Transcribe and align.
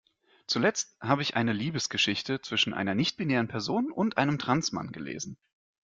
Zuletzt 0.47 0.97
habe 0.99 1.21
ich 1.21 1.35
eine 1.35 1.53
Liebesgeschichte 1.53 2.41
zwischen 2.41 2.73
einer 2.73 2.95
nichtbinären 2.95 3.47
Person 3.47 3.91
und 3.91 4.17
einem 4.17 4.39
Trans-Mann 4.39 4.91
gelesen. 4.91 5.37